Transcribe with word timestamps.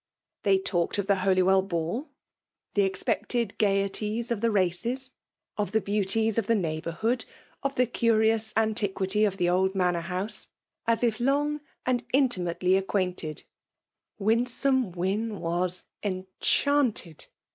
They 0.41 0.57
talked 0.57 0.97
of 0.97 1.05
the 1.05 1.17
Holywell 1.17 1.61
ball, 1.61 1.99
of 1.99 2.07
the 2.73 2.81
expected 2.85 3.55
gaieties 3.59 4.29
^ 4.29 4.41
the 4.41 4.49
races, 4.49 5.11
of 5.57 5.73
the 5.73 5.79
beauties 5.79 6.39
of 6.39 6.47
the 6.47 6.55
neighbour^ 6.55 6.95
hood, 6.97 7.25
of 7.61 7.75
the 7.75 7.85
curious 7.85 8.51
antiquity 8.57 9.25
of 9.25 9.37
the 9.37 9.47
old 9.47 9.75
manor 9.75 10.01
house, 10.01 10.47
as 10.87 11.03
if 11.03 11.19
long 11.19 11.61
and 11.85 12.03
intimately 12.13 12.69
ac^ 12.71 12.77
S^M 12.77 12.79
ALK 12.79 12.85
DOW 12.87 12.97
IJiXTtOH. 12.97 13.45
261 14.17 14.17
quainted. 14.17 14.19
Winsome 14.19 14.91
Wyn 14.93 15.39
was 15.39 15.83
enchanted 16.01 17.25